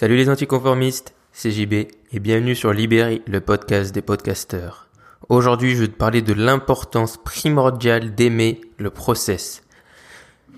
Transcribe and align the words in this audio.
Salut 0.00 0.14
les 0.14 0.28
anticonformistes, 0.28 1.12
c'est 1.32 1.50
JB 1.50 1.72
et 1.72 2.20
bienvenue 2.20 2.54
sur 2.54 2.72
Libéry, 2.72 3.20
le 3.26 3.40
podcast 3.40 3.92
des 3.92 4.00
podcasteurs. 4.00 4.86
Aujourd'hui, 5.28 5.74
je 5.74 5.80
vais 5.80 5.88
te 5.88 5.96
parler 5.96 6.22
de 6.22 6.32
l'importance 6.34 7.16
primordiale 7.16 8.14
d'aimer 8.14 8.60
le 8.76 8.90
process. 8.90 9.64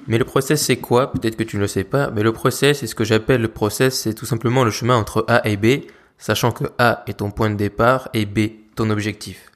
Mais 0.07 0.19
le 0.19 0.27
process, 0.27 0.63
c'est 0.63 0.77
quoi? 0.77 1.11
Peut-être 1.11 1.37
que 1.37 1.43
tu 1.43 1.57
ne 1.57 1.63
le 1.63 1.69
sais 1.69 1.85
pas, 1.85 2.11
mais 2.11 2.23
le 2.23 2.35
process, 2.35 2.81
c'est 2.81 2.87
ce 2.87 2.95
que 2.95 3.05
j'appelle 3.05 3.41
le 3.41 3.49
process, 3.49 4.01
c'est 4.01 4.13
tout 4.13 4.27
simplement 4.27 4.63
le 4.63 4.71
chemin 4.71 4.99
entre 4.99 5.25
A 5.27 5.49
et 5.49 5.57
B, 5.57 5.87
sachant 6.19 6.53
que 6.53 6.65
A 6.77 7.03
est 7.07 7.21
ton 7.21 7.31
point 7.31 7.49
de 7.49 7.55
départ 7.57 8.11
et 8.13 8.27
B 8.27 8.41
ton 8.77 8.91
objectif. 8.91 9.51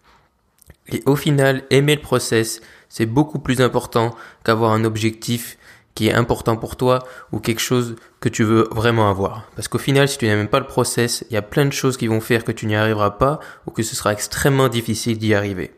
Et 0.89 1.03
au 1.05 1.15
final, 1.15 1.65
aimer 1.69 1.97
le 1.97 2.01
process, 2.01 2.63
c'est 2.89 3.05
beaucoup 3.05 3.39
plus 3.39 3.61
important 3.61 4.17
qu'avoir 4.45 4.73
un 4.73 4.85
objectif 4.85 5.59
qui 5.95 6.09
est 6.09 6.13
important 6.13 6.57
pour 6.57 6.77
toi 6.77 7.01
ou 7.33 7.39
quelque 7.39 7.61
chose 7.61 7.97
que 8.21 8.29
tu 8.29 8.43
veux 8.43 8.69
vraiment 8.73 9.09
avoir. 9.09 9.49
Parce 9.55 9.69
qu'au 9.69 9.79
final, 9.79 10.09
si 10.09 10.19
tu 10.19 10.27
n'aimes 10.27 10.49
pas 10.49 10.59
le 10.59 10.67
process, 10.67 11.25
il 11.31 11.35
y 11.35 11.37
a 11.37 11.43
plein 11.43 11.67
de 11.67 11.73
choses 11.73 11.97
qui 11.97 12.07
vont 12.07 12.21
faire 12.21 12.45
que 12.45 12.53
tu 12.53 12.67
n'y 12.67 12.75
arriveras 12.75 13.13
pas 13.13 13.39
ou 13.67 13.71
que 13.71 13.83
ce 13.83 13.95
sera 13.95 14.13
extrêmement 14.13 14.69
difficile 14.69 15.19
d'y 15.19 15.35
arriver. 15.35 15.73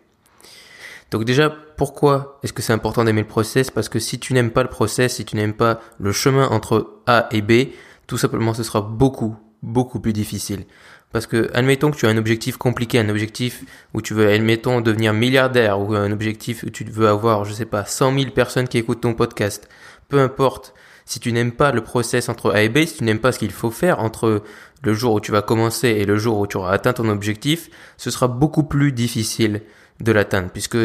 Donc 1.11 1.25
déjà, 1.25 1.55
pourquoi 1.77 2.39
est-ce 2.43 2.53
que 2.53 2.63
c'est 2.63 2.73
important 2.73 3.05
d'aimer 3.05 3.21
le 3.21 3.29
process? 3.29 3.71
Parce 3.71 3.89
que 3.89 3.99
si 3.99 4.19
tu 4.19 4.33
n'aimes 4.33 4.51
pas 4.51 4.63
le 4.63 4.69
process, 4.69 5.17
si 5.17 5.25
tu 5.25 5.37
n'aimes 5.37 5.55
pas 5.55 5.81
le 5.99 6.13
chemin 6.13 6.49
entre 6.49 6.95
A 7.07 7.29
et 7.31 7.43
B, 7.43 7.69
tout 8.07 8.19
simplement 8.19 8.55
ce 8.55 8.63
sera 8.63 8.81
beaucoup, 8.81 9.37
beaucoup 9.63 10.01
plus 10.01 10.13
difficile. 10.13 10.65
Parce 11.13 11.27
que, 11.27 11.51
admettons 11.55 11.93
que 11.93 11.97
tu 11.97 12.07
as 12.07 12.11
un 12.11 12.17
objectif 12.17 12.57
compliqué, 12.57 12.99
un 12.99 13.09
objectif 13.09 13.65
où 13.95 14.03
tu 14.03 14.13
veux, 14.13 14.29
admettons, 14.29 14.81
devenir 14.81 15.13
milliardaire, 15.15 15.81
ou 15.81 15.95
un 15.95 16.11
objectif 16.11 16.65
où 16.65 16.71
tu 16.71 16.85
veux 16.85 17.09
avoir, 17.09 17.45
je 17.45 17.53
sais 17.53 17.65
pas, 17.65 17.85
100 17.85 18.19
000 18.19 18.31
personnes 18.33 18.69
qui 18.69 18.77
écoutent 18.77 19.01
ton 19.03 19.15
podcast 19.15 19.69
peu 20.09 20.21
importe 20.21 20.75
si 21.05 21.21
tu 21.21 21.33
n'aimes 21.33 21.53
pas 21.53 21.71
le 21.73 21.83
process 21.83 22.29
entre 22.29 22.51
A 22.51 22.63
et 22.63 22.69
B, 22.69 22.85
si 22.85 22.99
tu 22.99 23.05
n'aimes 23.05 23.21
pas 23.21 23.33
ce 23.33 23.39
qu'il 23.39 23.53
faut 23.53 23.71
faire 23.71 24.01
entre 24.01 24.43
le 24.83 24.95
jour 24.95 25.15
où 25.15 25.21
tu 25.21 25.33
vas 25.33 25.43
commencer 25.43 25.89
et 25.89 26.05
le 26.05 26.17
jour 26.17 26.39
où 26.39 26.47
tu 26.47 26.57
auras 26.57 26.73
atteint 26.73 26.93
ton 26.93 27.09
objectif, 27.09 27.71
ce 27.97 28.11
sera 28.11 28.29
beaucoup 28.29 28.65
plus 28.65 28.93
difficile 28.93 29.63
de 30.01 30.13
l'atteindre 30.13 30.51
puisque 30.51 30.79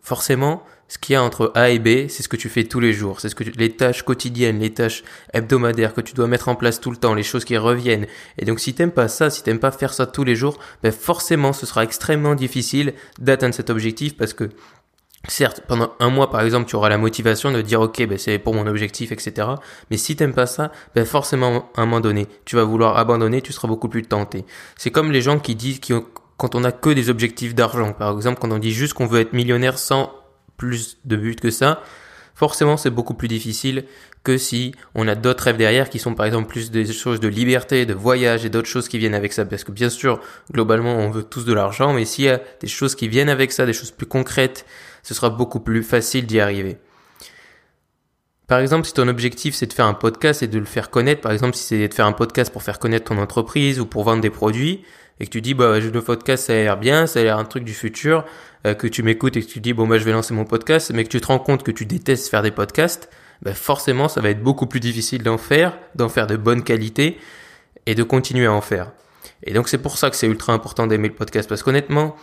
forcément, 0.00 0.62
ce 0.88 0.98
qu'il 0.98 1.14
y 1.14 1.16
a 1.16 1.22
entre 1.22 1.50
A 1.56 1.70
et 1.70 1.80
B, 1.80 2.08
c'est 2.08 2.22
ce 2.22 2.28
que 2.28 2.36
tu 2.36 2.48
fais 2.48 2.64
tous 2.64 2.78
les 2.78 2.92
jours, 2.92 3.20
c'est 3.20 3.28
ce 3.28 3.34
que 3.34 3.42
les 3.42 3.72
tâches 3.72 4.02
quotidiennes, 4.02 4.60
les 4.60 4.72
tâches 4.72 5.02
hebdomadaires 5.34 5.92
que 5.92 6.00
tu 6.00 6.14
dois 6.14 6.28
mettre 6.28 6.48
en 6.48 6.54
place 6.54 6.80
tout 6.80 6.92
le 6.92 6.96
temps, 6.96 7.12
les 7.12 7.24
choses 7.24 7.44
qui 7.44 7.56
reviennent. 7.56 8.06
Et 8.38 8.44
donc 8.44 8.60
si 8.60 8.72
t'aimes 8.72 8.92
pas 8.92 9.08
ça, 9.08 9.28
si 9.28 9.42
t'aimes 9.42 9.58
pas 9.58 9.72
faire 9.72 9.92
ça 9.92 10.06
tous 10.06 10.22
les 10.22 10.36
jours, 10.36 10.58
ben 10.82 10.92
forcément 10.92 11.52
ce 11.52 11.66
sera 11.66 11.82
extrêmement 11.82 12.36
difficile 12.36 12.94
d'atteindre 13.18 13.54
cet 13.54 13.68
objectif 13.68 14.16
parce 14.16 14.32
que 14.32 14.48
Certes, 15.28 15.62
pendant 15.66 15.92
un 15.98 16.08
mois, 16.08 16.30
par 16.30 16.42
exemple, 16.42 16.68
tu 16.68 16.76
auras 16.76 16.88
la 16.88 16.98
motivation 16.98 17.50
de 17.50 17.60
dire, 17.60 17.80
ok, 17.80 18.06
ben, 18.06 18.16
c'est 18.16 18.38
pour 18.38 18.54
mon 18.54 18.66
objectif, 18.66 19.10
etc. 19.10 19.48
Mais 19.90 19.96
si 19.96 20.14
t'aimes 20.14 20.34
pas 20.34 20.46
ça, 20.46 20.70
ben, 20.94 21.04
forcément, 21.04 21.70
à 21.76 21.82
un 21.82 21.86
moment 21.86 22.00
donné, 22.00 22.28
tu 22.44 22.54
vas 22.54 22.64
vouloir 22.64 22.96
abandonner, 22.96 23.42
tu 23.42 23.52
seras 23.52 23.66
beaucoup 23.66 23.88
plus 23.88 24.02
tenté. 24.02 24.44
C'est 24.76 24.90
comme 24.90 25.10
les 25.10 25.22
gens 25.22 25.38
qui 25.38 25.56
disent, 25.56 25.80
qui 25.80 25.92
quand 26.36 26.54
on 26.54 26.64
a 26.64 26.72
que 26.72 26.90
des 26.90 27.10
objectifs 27.10 27.54
d'argent, 27.54 27.92
par 27.92 28.14
exemple, 28.14 28.38
quand 28.40 28.52
on 28.52 28.58
dit 28.58 28.72
juste 28.72 28.92
qu'on 28.94 29.06
veut 29.06 29.20
être 29.20 29.32
millionnaire 29.32 29.78
sans 29.78 30.12
plus 30.56 30.98
de 31.04 31.16
but 31.16 31.40
que 31.40 31.50
ça, 31.50 31.82
forcément, 32.34 32.76
c'est 32.76 32.90
beaucoup 32.90 33.14
plus 33.14 33.28
difficile 33.28 33.84
que 34.22 34.38
si 34.38 34.74
on 34.94 35.06
a 35.08 35.14
d'autres 35.14 35.44
rêves 35.44 35.56
derrière 35.56 35.88
qui 35.88 35.98
sont 35.98 36.14
par 36.14 36.26
exemple 36.26 36.48
plus 36.48 36.70
des 36.70 36.92
choses 36.92 37.20
de 37.20 37.28
liberté, 37.28 37.86
de 37.86 37.94
voyage 37.94 38.44
et 38.44 38.50
d'autres 38.50 38.68
choses 38.68 38.88
qui 38.88 38.98
viennent 38.98 39.14
avec 39.14 39.32
ça. 39.32 39.44
Parce 39.44 39.64
que 39.64 39.72
bien 39.72 39.88
sûr, 39.88 40.20
globalement, 40.52 40.96
on 40.96 41.10
veut 41.10 41.22
tous 41.22 41.44
de 41.44 41.52
l'argent, 41.52 41.92
mais 41.92 42.04
s'il 42.04 42.24
y 42.24 42.28
a 42.28 42.40
des 42.60 42.66
choses 42.66 42.96
qui 42.96 43.08
viennent 43.08 43.28
avec 43.28 43.52
ça, 43.52 43.66
des 43.66 43.72
choses 43.72 43.92
plus 43.92 44.06
concrètes, 44.06 44.66
ce 45.06 45.14
sera 45.14 45.30
beaucoup 45.30 45.60
plus 45.60 45.84
facile 45.84 46.26
d'y 46.26 46.40
arriver. 46.40 46.78
Par 48.48 48.58
exemple, 48.58 48.88
si 48.88 48.92
ton 48.92 49.06
objectif 49.06 49.54
c'est 49.54 49.66
de 49.66 49.72
faire 49.72 49.86
un 49.86 49.94
podcast 49.94 50.42
et 50.42 50.48
de 50.48 50.58
le 50.58 50.64
faire 50.64 50.90
connaître, 50.90 51.20
par 51.20 51.30
exemple 51.30 51.54
si 51.54 51.62
c'est 51.62 51.86
de 51.86 51.94
faire 51.94 52.06
un 52.06 52.12
podcast 52.12 52.52
pour 52.52 52.64
faire 52.64 52.80
connaître 52.80 53.04
ton 53.04 53.18
entreprise 53.18 53.78
ou 53.78 53.86
pour 53.86 54.02
vendre 54.02 54.20
des 54.20 54.30
produits, 54.30 54.82
et 55.20 55.26
que 55.26 55.30
tu 55.30 55.40
dis 55.40 55.54
bah 55.54 55.78
le 55.78 56.02
podcast 56.02 56.46
ça 56.46 56.54
a 56.54 56.56
l'air 56.56 56.76
bien, 56.76 57.06
ça 57.06 57.20
a 57.20 57.22
l'air 57.22 57.38
un 57.38 57.44
truc 57.44 57.62
du 57.62 57.72
futur, 57.72 58.24
euh, 58.66 58.74
que 58.74 58.88
tu 58.88 59.04
m'écoutes 59.04 59.36
et 59.36 59.42
que 59.42 59.46
tu 59.48 59.60
dis 59.60 59.72
bon 59.74 59.86
bah 59.86 59.98
je 59.98 60.04
vais 60.04 60.10
lancer 60.10 60.34
mon 60.34 60.44
podcast, 60.44 60.90
mais 60.92 61.04
que 61.04 61.08
tu 61.08 61.20
te 61.20 61.28
rends 61.28 61.38
compte 61.38 61.62
que 61.62 61.70
tu 61.70 61.86
détestes 61.86 62.28
faire 62.28 62.42
des 62.42 62.50
podcasts, 62.50 63.08
bah 63.42 63.54
forcément 63.54 64.08
ça 64.08 64.20
va 64.20 64.30
être 64.30 64.42
beaucoup 64.42 64.66
plus 64.66 64.80
difficile 64.80 65.22
d'en 65.22 65.38
faire, 65.38 65.78
d'en 65.94 66.08
faire 66.08 66.26
de 66.26 66.36
bonne 66.36 66.64
qualité 66.64 67.16
et 67.86 67.94
de 67.94 68.02
continuer 68.02 68.46
à 68.46 68.52
en 68.52 68.60
faire. 68.60 68.90
Et 69.44 69.52
donc 69.52 69.68
c'est 69.68 69.78
pour 69.78 69.98
ça 69.98 70.10
que 70.10 70.16
c'est 70.16 70.26
ultra 70.26 70.52
important 70.52 70.88
d'aimer 70.88 71.08
le 71.08 71.14
podcast 71.14 71.48
parce 71.48 71.62
qu'honnêtement, 71.62 72.16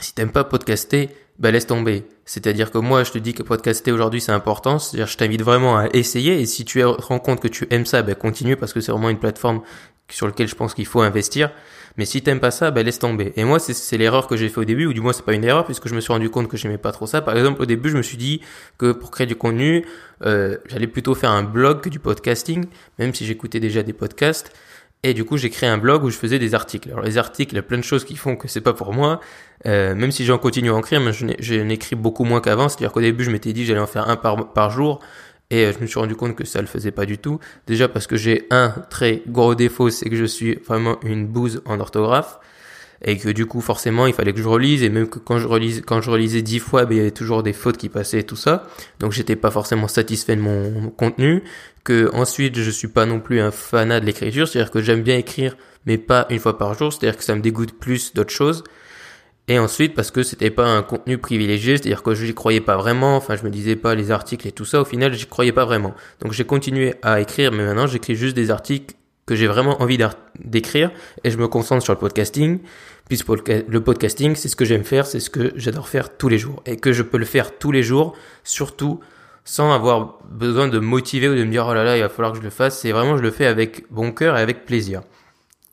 si 0.00 0.14
t'aimes 0.14 0.32
pas 0.32 0.44
podcaster, 0.44 1.10
bah 1.38 1.50
laisse 1.50 1.66
tomber. 1.66 2.04
C'est-à-dire 2.24 2.70
que 2.70 2.78
moi, 2.78 3.04
je 3.04 3.12
te 3.12 3.18
dis 3.18 3.34
que 3.34 3.42
podcaster 3.42 3.92
aujourd'hui, 3.92 4.20
c'est 4.20 4.32
important. 4.32 4.78
C'est-à-dire, 4.78 5.06
je 5.06 5.16
t'invite 5.16 5.42
vraiment 5.42 5.76
à 5.76 5.88
essayer. 5.92 6.40
Et 6.40 6.46
si 6.46 6.64
tu 6.64 6.80
te 6.80 6.84
rends 6.84 7.18
compte 7.18 7.40
que 7.40 7.48
tu 7.48 7.66
aimes 7.70 7.86
ça, 7.86 8.02
bah 8.02 8.14
continue 8.14 8.56
parce 8.56 8.72
que 8.72 8.80
c'est 8.80 8.92
vraiment 8.92 9.10
une 9.10 9.18
plateforme 9.18 9.62
sur 10.10 10.26
laquelle 10.26 10.48
je 10.48 10.54
pense 10.54 10.74
qu'il 10.74 10.86
faut 10.86 11.00
investir. 11.00 11.50
Mais 11.96 12.04
si 12.04 12.22
t'aimes 12.22 12.40
pas 12.40 12.50
ça, 12.50 12.70
bah 12.70 12.82
laisse 12.82 12.98
tomber. 12.98 13.32
Et 13.36 13.44
moi, 13.44 13.58
c'est 13.58 13.96
l'erreur 13.96 14.26
que 14.26 14.36
j'ai 14.36 14.48
fait 14.48 14.58
au 14.58 14.64
début, 14.64 14.86
ou 14.86 14.92
du 14.92 15.00
moins 15.00 15.12
c'est 15.12 15.24
pas 15.24 15.32
une 15.32 15.44
erreur 15.44 15.64
puisque 15.64 15.88
je 15.88 15.94
me 15.94 16.00
suis 16.00 16.12
rendu 16.12 16.28
compte 16.28 16.48
que 16.48 16.56
j'aimais 16.56 16.78
pas 16.78 16.92
trop 16.92 17.06
ça. 17.06 17.22
Par 17.22 17.36
exemple, 17.36 17.62
au 17.62 17.66
début, 17.66 17.88
je 17.88 17.96
me 17.96 18.02
suis 18.02 18.16
dit 18.16 18.40
que 18.78 18.92
pour 18.92 19.10
créer 19.10 19.26
du 19.26 19.36
contenu, 19.36 19.84
euh, 20.24 20.58
j'allais 20.66 20.88
plutôt 20.88 21.14
faire 21.14 21.30
un 21.30 21.44
blog 21.44 21.80
que 21.80 21.88
du 21.88 22.00
podcasting, 22.00 22.66
même 22.98 23.14
si 23.14 23.24
j'écoutais 23.24 23.60
déjà 23.60 23.82
des 23.82 23.92
podcasts. 23.92 24.52
Et 25.04 25.12
du 25.12 25.26
coup, 25.26 25.36
j'ai 25.36 25.50
créé 25.50 25.68
un 25.68 25.76
blog 25.76 26.02
où 26.02 26.08
je 26.08 26.16
faisais 26.16 26.38
des 26.38 26.54
articles. 26.54 26.90
Alors 26.90 27.04
les 27.04 27.18
articles, 27.18 27.52
il 27.52 27.56
y 27.56 27.58
a 27.58 27.62
plein 27.62 27.76
de 27.76 27.84
choses 27.84 28.04
qui 28.06 28.16
font 28.16 28.36
que 28.36 28.48
c'est 28.48 28.62
pas 28.62 28.72
pour 28.72 28.94
moi. 28.94 29.20
Euh, 29.66 29.94
même 29.94 30.10
si 30.10 30.24
j'en 30.24 30.38
continue 30.38 30.70
à 30.70 30.74
en 30.74 30.78
écrire, 30.78 31.00
mais 31.00 31.12
je 31.12 31.56
n'écris 31.56 31.94
beaucoup 31.94 32.24
moins 32.24 32.40
qu'avant. 32.40 32.70
C'est-à-dire 32.70 32.90
qu'au 32.90 33.02
début, 33.02 33.22
je 33.22 33.30
m'étais 33.30 33.52
dit 33.52 33.66
j'allais 33.66 33.80
en 33.80 33.86
faire 33.86 34.08
un 34.08 34.16
par, 34.16 34.54
par 34.54 34.70
jour. 34.70 35.00
Et 35.50 35.66
euh, 35.66 35.72
je 35.74 35.78
me 35.80 35.86
suis 35.86 36.00
rendu 36.00 36.16
compte 36.16 36.34
que 36.34 36.46
ça 36.46 36.62
le 36.62 36.66
faisait 36.66 36.90
pas 36.90 37.04
du 37.04 37.18
tout. 37.18 37.38
Déjà 37.66 37.86
parce 37.86 38.06
que 38.06 38.16
j'ai 38.16 38.46
un 38.50 38.70
très 38.88 39.22
gros 39.28 39.54
défaut, 39.54 39.90
c'est 39.90 40.08
que 40.08 40.16
je 40.16 40.24
suis 40.24 40.54
vraiment 40.66 40.98
une 41.02 41.26
bouse 41.26 41.60
en 41.66 41.80
orthographe 41.80 42.38
et 43.04 43.18
que 43.18 43.28
du 43.28 43.46
coup 43.46 43.60
forcément 43.60 44.06
il 44.06 44.14
fallait 44.14 44.32
que 44.32 44.40
je 44.40 44.48
relise. 44.48 44.82
Et 44.82 44.88
même 44.88 45.08
que 45.08 45.18
quand 45.18 45.38
je 45.38 45.46
relise 45.46 45.82
quand 45.86 46.00
je 46.00 46.10
relisais 46.10 46.42
dix 46.42 46.58
fois 46.58 46.86
ben, 46.86 46.94
il 46.94 46.98
y 46.98 47.00
avait 47.00 47.10
toujours 47.10 47.42
des 47.42 47.52
fautes 47.52 47.76
qui 47.76 47.88
passaient 47.88 48.20
et 48.20 48.24
tout 48.24 48.36
ça. 48.36 48.66
Donc 48.98 49.12
j'étais 49.12 49.36
pas 49.36 49.50
forcément 49.50 49.88
satisfait 49.88 50.36
de 50.36 50.40
mon 50.40 50.90
contenu. 50.90 51.44
Que 51.84 52.10
ensuite 52.14 52.58
je 52.58 52.70
suis 52.70 52.88
pas 52.88 53.06
non 53.06 53.20
plus 53.20 53.40
un 53.40 53.50
fanat 53.50 54.00
de 54.00 54.06
l'écriture. 54.06 54.48
C'est 54.48 54.58
à 54.58 54.62
dire 54.62 54.70
que 54.70 54.80
j'aime 54.80 55.02
bien 55.02 55.18
écrire 55.18 55.56
mais 55.86 55.98
pas 55.98 56.26
une 56.30 56.38
fois 56.38 56.58
par 56.58 56.74
jour. 56.74 56.92
C'est 56.92 57.06
à 57.06 57.10
dire 57.10 57.18
que 57.18 57.24
ça 57.24 57.34
me 57.34 57.40
dégoûte 57.40 57.78
plus 57.78 58.14
d'autres 58.14 58.32
choses. 58.32 58.64
Et 59.46 59.58
ensuite 59.58 59.94
parce 59.94 60.10
que 60.10 60.22
c'était 60.22 60.50
pas 60.50 60.64
un 60.64 60.82
contenu 60.82 61.18
privilégié, 61.18 61.76
c'est-à-dire 61.76 62.02
que 62.02 62.14
je 62.14 62.24
n'y 62.24 62.32
croyais 62.32 62.62
pas 62.62 62.78
vraiment, 62.78 63.14
enfin 63.16 63.36
je 63.36 63.44
me 63.44 63.50
disais 63.50 63.76
pas 63.76 63.94
les 63.94 64.10
articles 64.10 64.48
et 64.48 64.52
tout 64.52 64.64
ça, 64.64 64.80
au 64.80 64.86
final 64.86 65.12
j'y 65.12 65.26
croyais 65.26 65.52
pas 65.52 65.66
vraiment. 65.66 65.94
Donc 66.22 66.32
j'ai 66.32 66.44
continué 66.44 66.94
à 67.02 67.20
écrire, 67.20 67.52
mais 67.52 67.62
maintenant 67.62 67.86
j'écris 67.86 68.16
juste 68.16 68.34
des 68.34 68.50
articles 68.50 68.94
que 69.26 69.34
j'ai 69.34 69.46
vraiment 69.46 69.80
envie 69.82 69.98
d'écrire 70.38 70.90
et 71.22 71.30
je 71.30 71.38
me 71.38 71.48
concentre 71.48 71.82
sur 71.82 71.92
le 71.92 71.98
podcasting 71.98 72.60
puisque 73.08 73.28
le 73.28 73.80
podcasting 73.80 74.34
c'est 74.34 74.48
ce 74.48 74.56
que 74.56 74.64
j'aime 74.64 74.84
faire, 74.84 75.06
c'est 75.06 75.20
ce 75.20 75.30
que 75.30 75.52
j'adore 75.56 75.88
faire 75.88 76.16
tous 76.16 76.28
les 76.28 76.38
jours 76.38 76.62
et 76.66 76.76
que 76.76 76.92
je 76.92 77.02
peux 77.02 77.18
le 77.18 77.24
faire 77.24 77.58
tous 77.58 77.72
les 77.72 77.82
jours, 77.82 78.14
surtout 78.42 79.00
sans 79.44 79.72
avoir 79.72 80.18
besoin 80.30 80.68
de 80.68 80.78
motiver 80.78 81.28
ou 81.28 81.34
de 81.34 81.44
me 81.44 81.50
dire 81.50 81.66
oh 81.68 81.74
là 81.74 81.84
là 81.84 81.96
il 81.96 82.00
va 82.00 82.08
falloir 82.08 82.32
que 82.32 82.38
je 82.38 82.42
le 82.42 82.50
fasse, 82.50 82.80
c'est 82.80 82.92
vraiment 82.92 83.16
je 83.16 83.22
le 83.22 83.30
fais 83.30 83.46
avec 83.46 83.90
bon 83.90 84.12
cœur 84.12 84.36
et 84.36 84.40
avec 84.40 84.64
plaisir. 84.64 85.02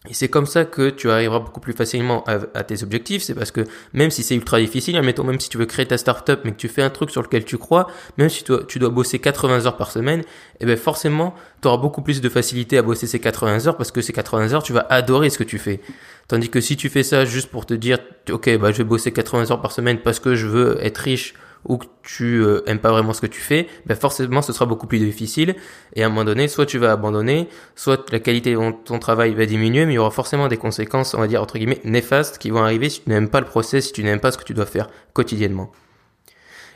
Et 0.09 0.15
c'est 0.15 0.29
comme 0.29 0.47
ça 0.47 0.65
que 0.65 0.89
tu 0.89 1.11
arriveras 1.11 1.37
beaucoup 1.37 1.59
plus 1.59 1.73
facilement 1.73 2.23
à, 2.25 2.63
tes 2.63 2.81
objectifs. 2.81 3.21
C'est 3.21 3.35
parce 3.35 3.51
que 3.51 3.61
même 3.93 4.09
si 4.09 4.23
c'est 4.23 4.33
ultra 4.33 4.59
difficile, 4.59 4.97
admettons 4.97 5.23
même 5.23 5.39
si 5.39 5.47
tu 5.47 5.59
veux 5.59 5.67
créer 5.67 5.85
ta 5.85 5.99
startup, 5.99 6.39
mais 6.43 6.51
que 6.51 6.57
tu 6.57 6.69
fais 6.69 6.81
un 6.81 6.89
truc 6.89 7.11
sur 7.11 7.21
lequel 7.21 7.45
tu 7.45 7.59
crois, 7.59 7.85
même 8.17 8.27
si 8.27 8.43
tu, 8.43 8.51
tu 8.67 8.79
dois 8.79 8.89
bosser 8.89 9.19
80 9.19 9.67
heures 9.67 9.77
par 9.77 9.91
semaine, 9.91 10.23
eh 10.59 10.65
ben 10.65 10.75
forcément, 10.75 11.35
tu 11.61 11.67
auras 11.67 11.77
beaucoup 11.77 12.01
plus 12.01 12.19
de 12.19 12.29
facilité 12.29 12.79
à 12.79 12.81
bosser 12.81 13.05
ces 13.05 13.19
80 13.19 13.67
heures 13.67 13.77
parce 13.77 13.91
que 13.91 14.01
ces 14.01 14.11
80 14.11 14.53
heures, 14.53 14.63
tu 14.63 14.73
vas 14.73 14.87
adorer 14.89 15.29
ce 15.29 15.37
que 15.37 15.43
tu 15.43 15.59
fais. 15.59 15.81
Tandis 16.27 16.49
que 16.49 16.61
si 16.61 16.77
tu 16.77 16.89
fais 16.89 17.03
ça 17.03 17.23
juste 17.23 17.51
pour 17.51 17.67
te 17.67 17.75
dire, 17.75 17.99
ok, 18.31 18.57
bah 18.57 18.71
je 18.71 18.79
vais 18.79 18.83
bosser 18.83 19.11
80 19.11 19.51
heures 19.51 19.61
par 19.61 19.71
semaine 19.71 19.99
parce 19.99 20.19
que 20.19 20.33
je 20.33 20.47
veux 20.47 20.83
être 20.83 20.97
riche 20.97 21.35
ou 21.65 21.77
que 21.77 21.85
tu 22.03 22.41
euh, 22.43 22.63
aimes 22.67 22.79
pas 22.79 22.91
vraiment 22.91 23.13
ce 23.13 23.21
que 23.21 23.27
tu 23.27 23.39
fais, 23.39 23.67
ben 23.85 23.95
forcément 23.95 24.41
ce 24.41 24.53
sera 24.53 24.65
beaucoup 24.65 24.87
plus 24.87 24.99
difficile 24.99 25.55
et 25.95 26.03
à 26.03 26.07
un 26.07 26.09
moment 26.09 26.25
donné, 26.25 26.47
soit 26.47 26.65
tu 26.65 26.77
vas 26.77 26.91
abandonner, 26.91 27.47
soit 27.75 28.11
la 28.11 28.19
qualité 28.19 28.53
de 28.53 28.71
ton 28.83 28.99
travail 28.99 29.33
va 29.33 29.45
diminuer, 29.45 29.85
mais 29.85 29.93
il 29.93 29.95
y 29.95 29.99
aura 29.99 30.11
forcément 30.11 30.47
des 30.47 30.57
conséquences, 30.57 31.13
on 31.13 31.19
va 31.19 31.27
dire 31.27 31.41
entre 31.41 31.57
guillemets 31.57 31.81
néfastes 31.83 32.37
qui 32.37 32.49
vont 32.49 32.63
arriver 32.63 32.89
si 32.89 33.01
tu 33.01 33.09
n'aimes 33.09 33.29
pas 33.29 33.39
le 33.39 33.45
process, 33.45 33.87
si 33.87 33.93
tu 33.93 34.03
n'aimes 34.03 34.19
pas 34.19 34.31
ce 34.31 34.37
que 34.37 34.43
tu 34.43 34.53
dois 34.53 34.65
faire 34.65 34.89
quotidiennement. 35.13 35.71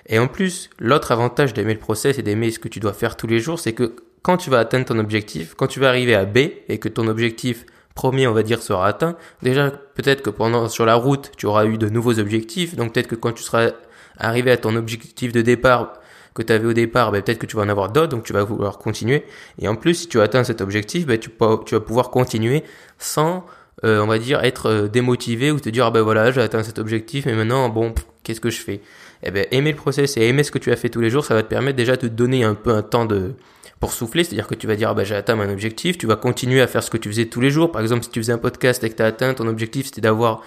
Et 0.08 0.20
en 0.20 0.28
plus, 0.28 0.70
l'autre 0.78 1.12
avantage 1.12 1.54
d'aimer 1.54 1.74
le 1.74 1.80
process 1.80 2.20
et 2.20 2.22
d'aimer 2.22 2.52
ce 2.52 2.60
que 2.60 2.68
tu 2.68 2.80
dois 2.80 2.94
faire 2.94 3.18
tous 3.18 3.28
les 3.28 3.40
jours, 3.40 3.60
c'est 3.60 3.74
que 3.74 3.96
quand 4.22 4.38
tu 4.38 4.50
vas 4.50 4.60
atteindre 4.60 4.86
ton 4.86 5.00
objectif, 5.00 5.56
quand 5.56 5.68
tu 5.68 5.80
vas 5.80 5.90
arriver 5.90 6.16
à 6.16 6.26
B 6.26 6.38
et 6.70 6.78
que 6.80 6.90
ton 6.90 7.08
objectif 7.08 7.66
premier, 7.96 8.28
on 8.28 8.34
va 8.34 8.44
dire, 8.44 8.62
sera 8.62 8.88
atteint, 8.88 9.16
déjà 9.42 9.72
peut-être 9.72 10.22
que 10.22 10.30
pendant 10.30 10.68
sur 10.68 10.86
la 10.86 10.96
route, 10.96 11.32
tu 11.38 11.46
auras 11.46 11.66
eu 11.66 11.78
de 11.78 11.90
nouveaux 11.90 12.20
objectifs, 12.20 12.76
donc 12.76 12.94
peut-être 12.94 13.08
que 13.08 13.16
quand 13.16 13.32
tu 13.32 13.42
seras 13.42 13.72
arriver 14.18 14.52
à 14.52 14.58
ton 14.58 14.76
objectif 14.76 15.32
de 15.32 15.42
départ 15.42 15.94
que 16.34 16.42
tu 16.42 16.52
avais 16.52 16.66
au 16.66 16.74
départ, 16.74 17.12
ben, 17.12 17.22
peut-être 17.22 17.40
que 17.40 17.46
tu 17.46 17.56
vas 17.56 17.64
en 17.64 17.70
avoir 17.70 17.92
d'autres, 17.92 18.10
donc 18.10 18.24
tu 18.24 18.34
vas 18.34 18.44
vouloir 18.44 18.78
continuer. 18.78 19.24
Et 19.60 19.68
en 19.68 19.76
plus, 19.76 19.94
si 19.96 20.08
tu 20.08 20.20
atteins 20.20 20.44
cet 20.44 20.62
objectif, 20.62 21.06
ben, 21.06 21.18
tu, 21.18 21.30
tu 21.66 21.76
vas 21.76 21.82
pouvoir 21.82 22.10
continuer 22.10 22.64
sans, 23.00 23.46
euh, 23.86 24.02
on 24.02 24.08
va 24.08 24.20
dire, 24.20 24.44
être 24.44 24.70
euh, 24.70 24.88
démotivé 24.88 25.52
ou 25.52 25.60
te 25.60 25.70
dire, 25.70 25.86
ah 25.86 25.92
ben 25.92 26.02
voilà, 26.02 26.32
j'ai 26.32 26.42
atteint 26.42 26.62
cet 26.62 26.78
objectif, 26.78 27.26
mais 27.26 27.34
maintenant, 27.34 27.70
bon, 27.70 27.96
qu'est-ce 28.24 28.42
que 28.42 28.50
je 28.50 28.60
fais? 28.60 28.82
Eh 29.24 29.32
ben, 29.32 29.48
aimer 29.52 29.72
le 29.72 29.78
process 29.78 30.18
et 30.18 30.28
aimer 30.28 30.44
ce 30.44 30.52
que 30.52 30.60
tu 30.60 30.72
as 30.74 30.76
fait 30.76 30.90
tous 30.90 31.00
les 31.00 31.10
jours, 31.10 31.24
ça 31.24 31.34
va 31.34 31.42
te 31.42 31.48
permettre 31.48 31.78
déjà 31.78 31.96
de 31.96 32.02
te 32.02 32.08
donner 32.08 32.44
un 32.44 32.54
peu 32.54 32.72
un 32.72 32.82
temps 32.82 33.06
de, 33.06 33.36
pour 33.80 33.94
souffler, 33.94 34.24
c'est-à-dire 34.24 34.48
que 34.48 34.56
tu 34.56 34.68
vas 34.68 34.76
dire, 34.76 34.90
ah 34.90 34.94
bah, 34.94 35.06
j'ai 35.06 35.16
atteint 35.16 35.36
mon 35.36 35.50
objectif, 35.50 35.98
tu 35.98 36.06
vas 36.06 36.16
continuer 36.16 36.62
à 36.62 36.68
faire 36.68 36.84
ce 36.84 36.90
que 36.90 36.98
tu 36.98 37.10
faisais 37.10 37.26
tous 37.26 37.40
les 37.40 37.50
jours. 37.50 37.72
Par 37.72 37.82
exemple, 37.82 38.04
si 38.04 38.10
tu 38.10 38.20
faisais 38.20 38.34
un 38.34 38.38
podcast 38.38 38.84
et 38.84 38.90
que 38.90 38.96
tu 38.96 39.04
as 39.04 39.06
atteint 39.06 39.34
ton 39.34 39.48
objectif, 39.48 39.86
c'était 39.86 40.02
d'avoir, 40.02 40.42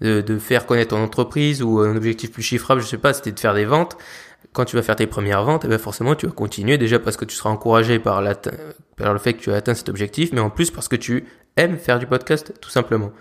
de, 0.00 0.20
de, 0.20 0.38
faire 0.38 0.66
connaître 0.66 0.90
ton 0.90 1.02
entreprise 1.02 1.62
ou 1.62 1.80
un 1.80 1.96
objectif 1.96 2.32
plus 2.32 2.42
chiffrable, 2.42 2.80
je 2.80 2.86
sais 2.86 2.98
pas, 2.98 3.12
c'était 3.12 3.32
de 3.32 3.40
faire 3.40 3.54
des 3.54 3.64
ventes. 3.64 3.96
Quand 4.52 4.64
tu 4.64 4.76
vas 4.76 4.82
faire 4.82 4.96
tes 4.96 5.06
premières 5.06 5.42
ventes, 5.42 5.64
eh 5.64 5.68
ben 5.68 5.78
forcément, 5.78 6.14
tu 6.14 6.26
vas 6.26 6.32
continuer 6.32 6.78
déjà 6.78 6.98
parce 6.98 7.16
que 7.16 7.24
tu 7.24 7.34
seras 7.34 7.50
encouragé 7.50 7.98
par, 7.98 8.22
par 8.96 9.12
le 9.12 9.18
fait 9.18 9.34
que 9.34 9.40
tu 9.40 9.52
as 9.52 9.56
atteint 9.56 9.74
cet 9.74 9.88
objectif, 9.88 10.32
mais 10.32 10.40
en 10.40 10.50
plus 10.50 10.70
parce 10.70 10.88
que 10.88 10.96
tu 10.96 11.24
aimes 11.56 11.76
faire 11.76 11.98
du 11.98 12.06
podcast, 12.06 12.52
tout 12.60 12.70
simplement. 12.70 13.12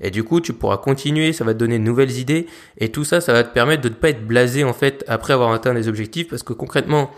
Et 0.00 0.10
du 0.10 0.24
coup, 0.24 0.40
tu 0.40 0.52
pourras 0.52 0.78
continuer, 0.78 1.32
ça 1.32 1.44
va 1.44 1.54
te 1.54 1.58
donner 1.58 1.78
de 1.78 1.84
nouvelles 1.84 2.18
idées, 2.18 2.46
et 2.78 2.90
tout 2.90 3.04
ça, 3.04 3.20
ça 3.20 3.32
va 3.32 3.44
te 3.44 3.52
permettre 3.52 3.82
de 3.82 3.88
ne 3.88 3.94
pas 3.94 4.10
être 4.10 4.26
blasé, 4.26 4.64
en 4.64 4.72
fait, 4.72 5.04
après 5.08 5.32
avoir 5.32 5.52
atteint 5.52 5.74
des 5.74 5.88
objectifs, 5.88 6.28
parce 6.28 6.42
que 6.42 6.52
concrètement, 6.52 7.10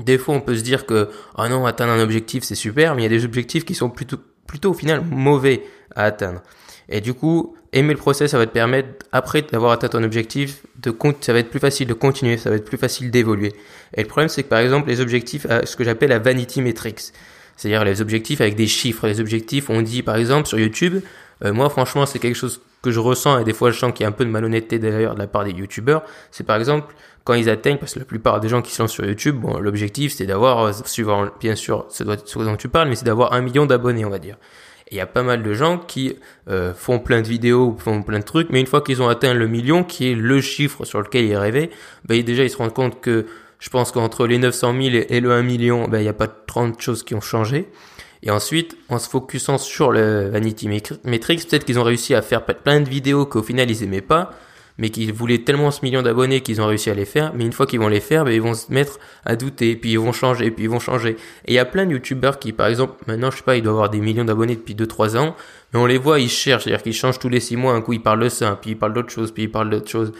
des 0.00 0.18
fois, 0.18 0.34
on 0.34 0.40
peut 0.40 0.56
se 0.56 0.62
dire 0.62 0.86
que, 0.86 1.08
oh 1.38 1.48
non, 1.48 1.66
atteindre 1.66 1.92
un 1.92 2.00
objectif, 2.00 2.44
c'est 2.44 2.54
super, 2.54 2.94
mais 2.94 3.02
il 3.02 3.04
y 3.04 3.06
a 3.06 3.10
des 3.10 3.24
objectifs 3.24 3.64
qui 3.64 3.74
sont 3.74 3.90
plutôt, 3.90 4.18
plutôt 4.46 4.70
au 4.70 4.74
final 4.74 5.02
mauvais 5.04 5.62
à 5.94 6.04
atteindre. 6.04 6.42
Et 6.92 7.00
du 7.00 7.14
coup, 7.14 7.56
aimer 7.72 7.94
le 7.94 7.98
process, 7.98 8.30
ça 8.30 8.38
va 8.38 8.46
te 8.46 8.52
permettre, 8.52 8.88
après 9.12 9.40
d'avoir 9.40 9.72
atteint 9.72 9.88
ton 9.88 10.04
objectif, 10.04 10.62
de 10.82 10.94
ça 11.22 11.32
va 11.32 11.38
être 11.38 11.48
plus 11.48 11.58
facile 11.58 11.88
de 11.88 11.94
continuer, 11.94 12.36
ça 12.36 12.50
va 12.50 12.56
être 12.56 12.66
plus 12.66 12.76
facile 12.76 13.10
d'évoluer. 13.10 13.54
Et 13.94 14.02
le 14.02 14.08
problème, 14.08 14.28
c'est 14.28 14.42
que 14.42 14.48
par 14.48 14.58
exemple, 14.58 14.90
les 14.90 15.00
objectifs, 15.00 15.46
ce 15.64 15.74
que 15.74 15.84
j'appelle 15.84 16.10
la 16.10 16.18
vanity 16.18 16.60
metrics, 16.60 17.12
c'est-à-dire 17.56 17.82
les 17.84 18.02
objectifs 18.02 18.42
avec 18.42 18.56
des 18.56 18.66
chiffres, 18.66 19.06
les 19.06 19.20
objectifs, 19.20 19.70
on 19.70 19.80
dit 19.80 20.02
par 20.02 20.16
exemple 20.16 20.46
sur 20.46 20.58
YouTube, 20.58 21.00
euh, 21.44 21.54
moi 21.54 21.70
franchement, 21.70 22.04
c'est 22.04 22.18
quelque 22.18 22.36
chose 22.36 22.60
que 22.82 22.90
je 22.90 23.00
ressens 23.00 23.38
et 23.38 23.44
des 23.44 23.54
fois 23.54 23.70
je 23.70 23.78
sens 23.78 23.92
qu'il 23.94 24.04
y 24.04 24.06
a 24.06 24.08
un 24.08 24.12
peu 24.12 24.26
de 24.26 24.30
malhonnêteté 24.30 24.78
d'ailleurs 24.78 25.14
de 25.14 25.20
la 25.20 25.26
part 25.26 25.44
des 25.44 25.52
YouTubeurs, 25.52 26.02
c'est 26.30 26.44
par 26.44 26.56
exemple 26.56 26.94
quand 27.24 27.34
ils 27.34 27.48
atteignent, 27.48 27.78
parce 27.78 27.94
que 27.94 28.00
la 28.00 28.04
plupart 28.04 28.40
des 28.40 28.48
gens 28.48 28.60
qui 28.60 28.74
sont 28.74 28.88
sur 28.88 29.06
YouTube, 29.06 29.36
bon, 29.36 29.58
l'objectif 29.58 30.12
c'est 30.12 30.26
d'avoir, 30.26 30.58
euh, 30.60 30.72
suivant 30.84 31.28
bien 31.40 31.54
sûr, 31.54 31.86
ce 31.88 32.02
dont 32.04 32.56
tu 32.56 32.68
parles, 32.68 32.88
mais 32.88 32.96
c'est 32.96 33.06
d'avoir 33.06 33.32
un 33.32 33.40
million 33.40 33.64
d'abonnés, 33.64 34.04
on 34.04 34.10
va 34.10 34.18
dire. 34.18 34.36
Il 34.92 34.96
y 34.96 35.00
a 35.00 35.06
pas 35.06 35.22
mal 35.22 35.42
de 35.42 35.54
gens 35.54 35.78
qui 35.78 36.16
euh, 36.50 36.74
font 36.74 36.98
plein 36.98 37.22
de 37.22 37.26
vidéos, 37.26 37.74
font 37.78 38.02
plein 38.02 38.18
de 38.18 38.24
trucs, 38.24 38.50
mais 38.50 38.60
une 38.60 38.66
fois 38.66 38.82
qu'ils 38.82 39.00
ont 39.00 39.08
atteint 39.08 39.32
le 39.32 39.48
million, 39.48 39.84
qui 39.84 40.10
est 40.10 40.14
le 40.14 40.40
chiffre 40.42 40.84
sur 40.84 41.00
lequel 41.00 41.24
ils 41.24 41.36
rêvaient, 41.36 41.70
ben 42.04 42.22
déjà 42.22 42.44
ils 42.44 42.50
se 42.50 42.58
rendent 42.58 42.74
compte 42.74 43.00
que 43.00 43.24
je 43.58 43.70
pense 43.70 43.90
qu'entre 43.90 44.26
les 44.26 44.36
900 44.36 44.74
000 44.82 45.04
et 45.08 45.20
le 45.20 45.32
1 45.32 45.42
million, 45.44 45.88
ben 45.88 45.98
il 45.98 46.02
n'y 46.02 46.08
a 46.08 46.12
pas 46.12 46.28
30 46.28 46.78
choses 46.80 47.04
qui 47.04 47.14
ont 47.14 47.22
changé. 47.22 47.68
Et 48.22 48.30
ensuite, 48.30 48.76
en 48.90 48.98
se 48.98 49.08
focusant 49.08 49.56
sur 49.56 49.92
le 49.92 50.28
Vanity 50.28 50.68
Metrics, 50.68 51.48
peut-être 51.48 51.64
qu'ils 51.64 51.78
ont 51.78 51.84
réussi 51.84 52.14
à 52.14 52.20
faire 52.20 52.44
plein 52.44 52.80
de 52.80 52.88
vidéos 52.88 53.24
qu'au 53.24 53.42
final 53.42 53.70
ils 53.70 53.82
aimaient 53.82 54.02
pas, 54.02 54.32
mais 54.78 54.90
qu'ils 54.90 55.12
voulaient 55.12 55.38
tellement 55.38 55.70
ce 55.70 55.84
million 55.84 56.02
d'abonnés 56.02 56.40
qu'ils 56.40 56.60
ont 56.60 56.66
réussi 56.66 56.90
à 56.90 56.94
les 56.94 57.04
faire, 57.04 57.32
mais 57.34 57.44
une 57.44 57.52
fois 57.52 57.66
qu'ils 57.66 57.80
vont 57.80 57.88
les 57.88 58.00
faire, 58.00 58.24
ben, 58.24 58.32
ils 58.32 58.42
vont 58.42 58.54
se 58.54 58.72
mettre 58.72 58.98
à 59.24 59.36
douter, 59.36 59.76
puis 59.76 59.92
ils 59.92 59.98
vont 59.98 60.12
changer, 60.12 60.50
puis 60.50 60.64
ils 60.64 60.70
vont 60.70 60.80
changer. 60.80 61.16
Et 61.46 61.52
il 61.52 61.54
y 61.54 61.58
a 61.58 61.64
plein 61.64 61.86
de 61.86 61.92
youtubeurs 61.92 62.38
qui, 62.38 62.52
par 62.52 62.66
exemple, 62.66 62.94
maintenant, 63.06 63.30
je 63.30 63.38
sais 63.38 63.42
pas, 63.42 63.56
ils 63.56 63.62
doivent 63.62 63.76
avoir 63.76 63.90
des 63.90 64.00
millions 64.00 64.24
d'abonnés 64.24 64.56
depuis 64.56 64.74
2-3 64.74 65.16
ans, 65.16 65.36
mais 65.72 65.80
on 65.80 65.86
les 65.86 65.98
voit, 65.98 66.20
ils 66.20 66.30
cherchent, 66.30 66.64
c'est-à-dire 66.64 66.82
qu'ils 66.82 66.94
changent 66.94 67.18
tous 67.18 67.28
les 67.28 67.40
6 67.40 67.56
mois, 67.56 67.74
un 67.74 67.80
coup 67.80 67.92
ils 67.92 68.02
parlent 68.02 68.22
de 68.22 68.28
ça, 68.28 68.58
puis 68.60 68.72
ils 68.72 68.78
parlent 68.78 68.94
d'autre 68.94 69.10
chose, 69.10 69.32
puis 69.32 69.44
ils 69.44 69.50
parlent 69.50 69.70
d'autre 69.70 69.90
chose. 69.90 70.12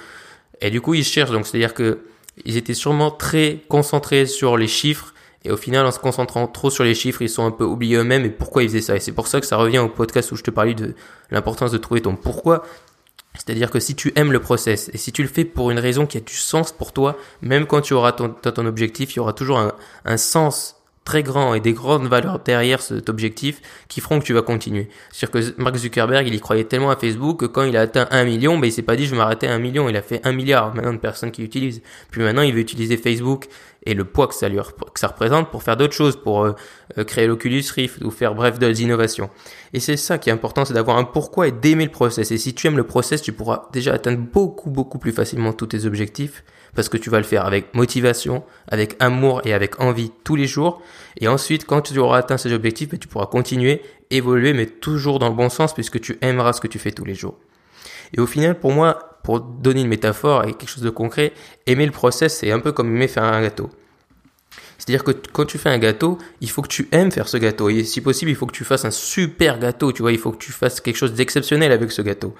Et 0.60 0.70
du 0.70 0.80
coup, 0.80 0.94
ils 0.94 1.04
cherchent, 1.04 1.30
donc 1.32 1.46
c'est-à-dire 1.46 1.74
que 1.74 2.00
ils 2.44 2.56
étaient 2.56 2.74
sûrement 2.74 3.10
très 3.10 3.58
concentrés 3.68 4.26
sur 4.26 4.56
les 4.56 4.68
chiffres, 4.68 5.12
et 5.44 5.50
au 5.50 5.56
final, 5.56 5.84
en 5.84 5.90
se 5.90 5.98
concentrant 5.98 6.46
trop 6.46 6.70
sur 6.70 6.84
les 6.84 6.94
chiffres, 6.94 7.22
ils 7.22 7.28
sont 7.28 7.44
un 7.44 7.50
peu 7.50 7.64
oubliés 7.64 7.96
eux-mêmes 7.96 8.24
et 8.24 8.30
pourquoi 8.30 8.62
ils 8.62 8.68
faisaient 8.68 8.80
ça. 8.80 8.96
Et 8.96 9.00
c'est 9.00 9.12
pour 9.12 9.26
ça 9.26 9.40
que 9.40 9.46
ça 9.46 9.56
revient 9.56 9.80
au 9.80 9.88
podcast 9.88 10.30
où 10.30 10.36
je 10.36 10.42
te 10.42 10.50
parlais 10.50 10.74
de 10.74 10.94
l'importance 11.30 11.72
de 11.72 11.78
trouver 11.78 12.00
ton 12.00 12.14
pourquoi. 12.14 12.64
C'est-à-dire 13.34 13.70
que 13.70 13.80
si 13.80 13.94
tu 13.94 14.12
aimes 14.16 14.32
le 14.32 14.40
process 14.40 14.90
et 14.92 14.98
si 14.98 15.10
tu 15.10 15.22
le 15.22 15.28
fais 15.28 15.44
pour 15.44 15.70
une 15.70 15.78
raison 15.78 16.06
qui 16.06 16.18
a 16.18 16.20
du 16.20 16.34
sens 16.34 16.70
pour 16.70 16.92
toi, 16.92 17.16
même 17.40 17.66
quand 17.66 17.80
tu 17.80 17.94
auras 17.94 18.12
ton, 18.12 18.66
objectif, 18.66 19.14
il 19.14 19.16
y 19.16 19.20
aura 19.20 19.32
toujours 19.32 19.72
un 20.04 20.16
sens 20.16 20.81
très 21.04 21.22
grand 21.22 21.54
et 21.54 21.60
des 21.60 21.72
grandes 21.72 22.06
valeurs 22.06 22.38
derrière 22.38 22.80
cet 22.80 23.08
objectif 23.08 23.60
qui 23.88 24.00
feront 24.00 24.20
que 24.20 24.24
tu 24.24 24.32
vas 24.32 24.42
continuer. 24.42 24.88
C'est-à-dire 25.10 25.54
que 25.54 25.62
Mark 25.62 25.76
Zuckerberg, 25.76 26.26
il 26.28 26.34
y 26.34 26.40
croyait 26.40 26.64
tellement 26.64 26.90
à 26.90 26.96
Facebook 26.96 27.40
que 27.40 27.46
quand 27.46 27.64
il 27.64 27.76
a 27.76 27.80
atteint 27.80 28.06
un 28.10 28.24
million, 28.24 28.58
ben 28.58 28.66
il 28.68 28.72
s'est 28.72 28.82
pas 28.82 28.94
dit 28.94 29.06
je 29.06 29.10
vais 29.10 29.16
m'arrêter 29.16 29.48
à 29.48 29.54
un 29.54 29.58
million, 29.58 29.88
il 29.88 29.96
a 29.96 30.02
fait 30.02 30.20
un 30.24 30.32
milliard 30.32 30.74
maintenant 30.74 30.92
de 30.92 30.98
personnes 30.98 31.32
qui 31.32 31.42
l'utilisent. 31.42 31.82
Puis 32.10 32.22
maintenant, 32.22 32.42
il 32.42 32.54
veut 32.54 32.60
utiliser 32.60 32.96
Facebook 32.96 33.48
et 33.84 33.94
le 33.94 34.04
poids 34.04 34.28
que 34.28 34.34
ça 34.34 34.48
lui 34.48 34.58
que 34.58 35.00
ça 35.00 35.08
représente 35.08 35.50
pour 35.50 35.64
faire 35.64 35.76
d'autres 35.76 35.94
choses, 35.94 36.16
pour 36.16 36.44
euh, 36.44 36.52
euh, 36.98 37.04
créer 37.04 37.26
l'Oculus 37.26 37.64
Rift 37.74 38.02
ou 38.04 38.10
faire 38.12 38.34
bref 38.34 38.60
d'autres 38.60 38.80
innovations. 38.80 39.28
Et 39.72 39.80
c'est 39.80 39.96
ça 39.96 40.18
qui 40.18 40.30
est 40.30 40.32
important, 40.32 40.64
c'est 40.64 40.74
d'avoir 40.74 40.98
un 40.98 41.04
pourquoi 41.04 41.48
et 41.48 41.52
d'aimer 41.52 41.86
le 41.86 41.90
process. 41.90 42.30
Et 42.30 42.38
si 42.38 42.54
tu 42.54 42.68
aimes 42.68 42.76
le 42.76 42.86
process, 42.86 43.22
tu 43.22 43.32
pourras 43.32 43.68
déjà 43.72 43.94
atteindre 43.94 44.18
beaucoup 44.18 44.70
beaucoup 44.70 44.98
plus 44.98 45.12
facilement 45.12 45.52
tous 45.52 45.66
tes 45.66 45.84
objectifs 45.84 46.44
parce 46.74 46.88
que 46.88 46.96
tu 46.96 47.10
vas 47.10 47.18
le 47.18 47.24
faire 47.24 47.44
avec 47.44 47.74
motivation, 47.74 48.44
avec 48.68 48.96
amour 49.00 49.42
et 49.44 49.52
avec 49.52 49.80
envie 49.80 50.10
tous 50.24 50.36
les 50.36 50.46
jours. 50.46 50.80
Et 51.20 51.28
ensuite, 51.28 51.66
quand 51.66 51.82
tu 51.82 51.98
auras 51.98 52.18
atteint 52.18 52.38
ces 52.38 52.52
objectifs, 52.52 52.88
ben, 52.88 52.98
tu 52.98 53.08
pourras 53.08 53.26
continuer, 53.26 53.82
évoluer, 54.10 54.52
mais 54.52 54.66
toujours 54.66 55.18
dans 55.18 55.28
le 55.28 55.34
bon 55.34 55.48
sens 55.48 55.74
puisque 55.74 56.00
tu 56.00 56.18
aimeras 56.22 56.52
ce 56.52 56.60
que 56.60 56.68
tu 56.68 56.78
fais 56.78 56.92
tous 56.92 57.04
les 57.04 57.14
jours. 57.14 57.38
Et 58.14 58.20
au 58.20 58.26
final, 58.26 58.58
pour 58.58 58.72
moi, 58.72 59.18
pour 59.22 59.40
donner 59.40 59.82
une 59.82 59.88
métaphore 59.88 60.44
et 60.44 60.54
quelque 60.54 60.68
chose 60.68 60.82
de 60.82 60.90
concret, 60.90 61.32
aimer 61.66 61.86
le 61.86 61.92
process, 61.92 62.38
c'est 62.38 62.50
un 62.50 62.60
peu 62.60 62.72
comme 62.72 62.94
aimer 62.94 63.08
faire 63.08 63.24
un 63.24 63.42
gâteau. 63.42 63.70
C'est-à-dire 64.84 65.04
que 65.04 65.12
quand 65.12 65.44
tu 65.44 65.58
fais 65.58 65.68
un 65.68 65.78
gâteau, 65.78 66.18
il 66.40 66.50
faut 66.50 66.60
que 66.60 66.66
tu 66.66 66.88
aimes 66.90 67.12
faire 67.12 67.28
ce 67.28 67.36
gâteau. 67.36 67.68
Et 67.68 67.84
si 67.84 68.00
possible, 68.00 68.32
il 68.32 68.34
faut 68.34 68.46
que 68.46 68.52
tu 68.52 68.64
fasses 68.64 68.84
un 68.84 68.90
super 68.90 69.60
gâteau, 69.60 69.92
tu 69.92 70.02
vois, 70.02 70.10
il 70.10 70.18
faut 70.18 70.32
que 70.32 70.42
tu 70.42 70.50
fasses 70.50 70.80
quelque 70.80 70.96
chose 70.96 71.14
d'exceptionnel 71.14 71.70
avec 71.70 71.92
ce 71.92 72.02
gâteau. 72.02 72.34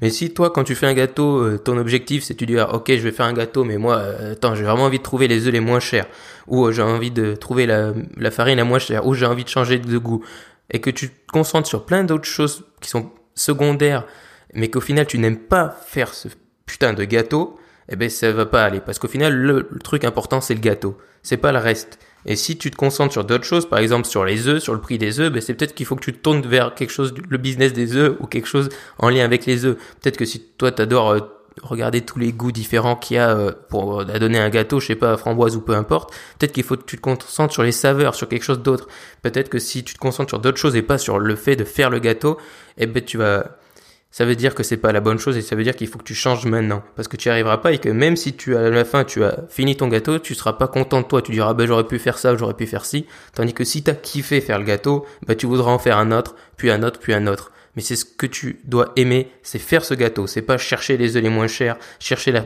Mais 0.00 0.10
si 0.10 0.32
toi, 0.32 0.50
quand 0.50 0.62
tu 0.62 0.76
fais 0.76 0.86
un 0.86 0.94
gâteau, 0.94 1.38
euh, 1.38 1.58
ton 1.58 1.76
objectif, 1.76 2.22
c'est 2.22 2.36
tu 2.36 2.46
dis, 2.46 2.56
ah, 2.56 2.72
ok, 2.72 2.86
je 2.88 3.00
vais 3.00 3.10
faire 3.10 3.26
un 3.26 3.32
gâteau, 3.32 3.64
mais 3.64 3.78
moi, 3.78 3.96
euh, 3.96 4.34
attends, 4.34 4.54
j'ai 4.54 4.62
vraiment 4.62 4.84
envie 4.84 4.98
de 4.98 5.02
trouver 5.02 5.26
les 5.26 5.48
œufs 5.48 5.52
les 5.52 5.58
moins 5.58 5.80
chers, 5.80 6.06
ou 6.46 6.66
euh, 6.66 6.70
j'ai 6.70 6.82
envie 6.82 7.10
de 7.10 7.34
trouver 7.34 7.66
la, 7.66 7.92
la 8.16 8.30
farine 8.30 8.58
la 8.58 8.64
moins 8.64 8.78
chère, 8.78 9.04
ou 9.04 9.14
j'ai 9.14 9.26
envie 9.26 9.42
de 9.42 9.48
changer 9.48 9.80
de 9.80 9.98
goût, 9.98 10.24
et 10.70 10.80
que 10.80 10.90
tu 10.90 11.10
te 11.10 11.32
concentres 11.32 11.66
sur 11.66 11.84
plein 11.84 12.04
d'autres 12.04 12.28
choses 12.28 12.64
qui 12.80 12.90
sont 12.90 13.10
secondaires, 13.34 14.06
mais 14.54 14.70
qu'au 14.70 14.80
final, 14.80 15.04
tu 15.04 15.18
n'aimes 15.18 15.36
pas 15.36 15.76
faire 15.84 16.14
ce 16.14 16.28
putain 16.64 16.92
de 16.92 17.02
gâteau, 17.02 17.58
eh 17.88 17.96
ben, 17.96 18.10
ça 18.10 18.32
va 18.32 18.46
pas 18.46 18.64
aller. 18.64 18.80
Parce 18.80 18.98
qu'au 18.98 19.08
final, 19.08 19.34
le, 19.34 19.68
le 19.70 19.78
truc 19.80 20.04
important, 20.04 20.40
c'est 20.40 20.54
le 20.54 20.60
gâteau. 20.60 20.98
C'est 21.22 21.36
pas 21.36 21.52
le 21.52 21.58
reste. 21.58 21.98
Et 22.26 22.36
si 22.36 22.58
tu 22.58 22.70
te 22.70 22.76
concentres 22.76 23.12
sur 23.12 23.24
d'autres 23.24 23.44
choses, 23.44 23.68
par 23.68 23.78
exemple 23.78 24.06
sur 24.06 24.24
les 24.24 24.48
œufs, 24.48 24.62
sur 24.62 24.74
le 24.74 24.80
prix 24.80 24.98
des 24.98 25.20
œufs, 25.20 25.32
ben 25.32 25.40
c'est 25.40 25.54
peut-être 25.54 25.74
qu'il 25.74 25.86
faut 25.86 25.96
que 25.96 26.04
tu 26.04 26.12
te 26.12 26.18
tournes 26.18 26.42
vers 26.42 26.74
quelque 26.74 26.90
chose, 26.90 27.14
le 27.28 27.38
business 27.38 27.72
des 27.72 27.96
œufs 27.96 28.16
ou 28.20 28.26
quelque 28.26 28.46
chose 28.46 28.68
en 28.98 29.08
lien 29.08 29.24
avec 29.24 29.46
les 29.46 29.64
œufs. 29.64 29.76
Peut-être 30.00 30.16
que 30.16 30.24
si 30.24 30.40
toi 30.58 30.72
t'adores 30.72 31.10
euh, 31.10 31.20
regarder 31.62 32.02
tous 32.02 32.18
les 32.18 32.32
goûts 32.32 32.52
différents 32.52 32.96
qu'il 32.96 33.16
y 33.16 33.18
a 33.18 33.30
euh, 33.30 33.52
pour 33.68 34.00
euh, 34.00 34.04
donner 34.18 34.38
un 34.38 34.50
gâteau, 34.50 34.80
je 34.80 34.88
sais 34.88 34.94
pas, 34.94 35.16
framboise 35.16 35.56
ou 35.56 35.60
peu 35.60 35.74
importe, 35.74 36.12
peut-être 36.38 36.52
qu'il 36.52 36.64
faut 36.64 36.76
que 36.76 36.84
tu 36.84 36.96
te 36.96 37.02
concentres 37.02 37.54
sur 37.54 37.62
les 37.62 37.72
saveurs, 37.72 38.14
sur 38.14 38.28
quelque 38.28 38.44
chose 38.44 38.60
d'autre. 38.60 38.88
Peut-être 39.22 39.48
que 39.48 39.58
si 39.58 39.84
tu 39.84 39.94
te 39.94 39.98
concentres 39.98 40.30
sur 40.30 40.38
d'autres 40.40 40.58
choses 40.58 40.76
et 40.76 40.82
pas 40.82 40.98
sur 40.98 41.18
le 41.18 41.36
fait 41.36 41.56
de 41.56 41.64
faire 41.64 41.88
le 41.88 41.98
gâteau, 41.98 42.36
eh 42.76 42.86
ben 42.86 43.02
tu 43.02 43.16
vas 43.16 43.58
ça 44.10 44.24
veut 44.24 44.36
dire 44.36 44.54
que 44.54 44.62
c'est 44.62 44.78
pas 44.78 44.92
la 44.92 45.00
bonne 45.00 45.18
chose 45.18 45.36
et 45.36 45.42
ça 45.42 45.54
veut 45.54 45.64
dire 45.64 45.76
qu'il 45.76 45.86
faut 45.86 45.98
que 45.98 46.04
tu 46.04 46.14
changes 46.14 46.46
maintenant. 46.46 46.82
Parce 46.96 47.08
que 47.08 47.16
tu 47.16 47.28
n'y 47.28 47.32
arriveras 47.32 47.58
pas 47.58 47.72
et 47.72 47.78
que 47.78 47.88
même 47.88 48.16
si 48.16 48.34
tu 48.34 48.56
à 48.56 48.70
la 48.70 48.84
fin 48.84 49.04
tu 49.04 49.22
as 49.22 49.44
fini 49.48 49.76
ton 49.76 49.88
gâteau, 49.88 50.18
tu 50.18 50.34
seras 50.34 50.54
pas 50.54 50.68
content 50.68 51.02
de 51.02 51.06
toi, 51.06 51.20
tu 51.22 51.32
diras 51.32 51.54
bah 51.54 51.66
j'aurais 51.66 51.86
pu 51.86 51.98
faire 51.98 52.18
ça, 52.18 52.36
j'aurais 52.36 52.54
pu 52.54 52.66
faire 52.66 52.84
ci, 52.84 53.06
tandis 53.34 53.54
que 53.54 53.64
si 53.64 53.84
tu 53.84 53.90
as 53.90 53.94
kiffé 53.94 54.40
faire 54.40 54.58
le 54.58 54.64
gâteau, 54.64 55.04
bah 55.26 55.34
tu 55.34 55.46
voudras 55.46 55.70
en 55.70 55.78
faire 55.78 55.98
un 55.98 56.10
autre, 56.12 56.34
puis 56.56 56.70
un 56.70 56.82
autre, 56.82 57.00
puis 57.00 57.12
un 57.12 57.26
autre 57.26 57.52
mais 57.78 57.84
c'est 57.84 57.94
ce 57.94 58.04
que 58.04 58.26
tu 58.26 58.58
dois 58.64 58.90
aimer, 58.96 59.30
c'est 59.44 59.60
faire 59.60 59.84
ce 59.84 59.94
gâteau, 59.94 60.26
c'est 60.26 60.42
pas 60.42 60.58
chercher 60.58 60.96
les 60.96 61.16
œufs 61.16 61.22
les 61.22 61.28
moins 61.28 61.46
chers, 61.46 61.76
chercher 62.00 62.32
la, 62.32 62.42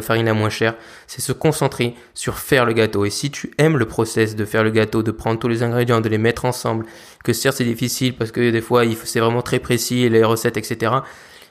farine 0.00 0.26
la 0.26 0.32
moins 0.32 0.48
chère, 0.48 0.76
c'est 1.08 1.20
se 1.20 1.32
concentrer 1.32 1.96
sur 2.14 2.38
faire 2.38 2.64
le 2.64 2.72
gâteau. 2.72 3.04
Et 3.04 3.10
si 3.10 3.32
tu 3.32 3.50
aimes 3.58 3.78
le 3.78 3.86
process 3.86 4.36
de 4.36 4.44
faire 4.44 4.62
le 4.62 4.70
gâteau, 4.70 5.02
de 5.02 5.10
prendre 5.10 5.40
tous 5.40 5.48
les 5.48 5.64
ingrédients, 5.64 6.00
de 6.00 6.08
les 6.08 6.18
mettre 6.18 6.44
ensemble, 6.44 6.86
que 7.24 7.32
certes 7.32 7.56
c'est 7.56 7.64
difficile 7.64 8.14
parce 8.14 8.30
que 8.30 8.52
des 8.52 8.60
fois 8.60 8.84
c'est 9.02 9.18
vraiment 9.18 9.42
très 9.42 9.58
précis, 9.58 10.08
les 10.08 10.22
recettes, 10.22 10.56
etc. 10.56 10.92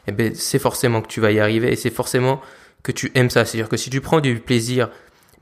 Eh 0.08 0.14
ben 0.14 0.34
c'est 0.34 0.58
forcément 0.58 1.02
que 1.02 1.10
tu 1.10 1.20
vas 1.20 1.34
y 1.34 1.42
arriver 1.42 1.74
et 1.74 1.76
c'est 1.76 1.90
forcément 1.90 2.40
que 2.84 2.94
tu 2.94 3.12
aimes 3.16 3.30
ça. 3.30 3.44
C'est-à-dire 3.44 3.68
que 3.68 3.76
si 3.76 3.90
tu 3.90 4.00
prends 4.00 4.22
du 4.22 4.40
plaisir 4.40 4.90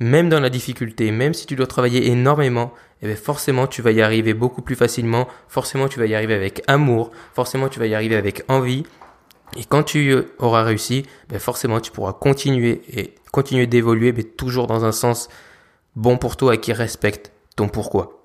même 0.03 0.29
dans 0.29 0.39
la 0.39 0.49
difficulté, 0.49 1.11
même 1.11 1.33
si 1.33 1.45
tu 1.45 1.55
dois 1.55 1.65
travailler 1.65 2.07
énormément, 2.07 2.73
eh 3.01 3.15
forcément 3.15 3.67
tu 3.67 3.81
vas 3.81 3.91
y 3.91 4.01
arriver 4.01 4.33
beaucoup 4.33 4.61
plus 4.61 4.75
facilement, 4.75 5.27
forcément 5.47 5.87
tu 5.87 5.97
vas 5.97 6.05
y 6.05 6.13
arriver 6.13 6.33
avec 6.33 6.61
amour, 6.67 7.11
forcément 7.33 7.69
tu 7.69 7.79
vas 7.79 7.87
y 7.87 7.95
arriver 7.95 8.15
avec 8.15 8.43
envie. 8.49 8.83
Et 9.55 9.63
quand 9.63 9.83
tu 9.83 10.15
auras 10.39 10.63
réussi, 10.63 11.05
ben 11.29 11.39
forcément 11.39 11.79
tu 11.79 11.91
pourras 11.91 12.13
continuer 12.13 12.81
et 12.91 13.15
continuer 13.31 13.65
d'évoluer, 13.65 14.11
mais 14.11 14.23
toujours 14.23 14.67
dans 14.67 14.83
un 14.83 14.91
sens 14.91 15.29
bon 15.95 16.17
pour 16.17 16.35
toi 16.35 16.55
et 16.55 16.59
qui 16.59 16.73
respecte 16.73 17.31
ton 17.55 17.69
pourquoi. 17.69 18.22